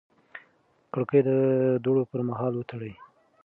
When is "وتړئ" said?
2.55-2.93